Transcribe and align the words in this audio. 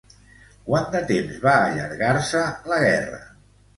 Quant 0.69 0.87
de 0.95 1.01
temps 1.11 1.37
va 1.45 1.53
allargar-se 1.67 2.43
la 2.73 2.81
guerra? 2.87 3.21